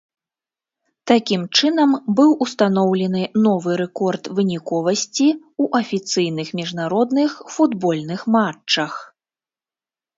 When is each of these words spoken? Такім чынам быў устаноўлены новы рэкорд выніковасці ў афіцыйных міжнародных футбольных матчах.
Такім 1.11 1.41
чынам 1.59 1.91
быў 2.19 2.31
устаноўлены 2.45 3.21
новы 3.45 3.71
рэкорд 3.83 4.23
выніковасці 4.41 5.27
ў 5.35 5.85
афіцыйных 5.85 6.47
міжнародных 6.65 7.31
футбольных 7.57 8.19
матчах. 8.39 8.91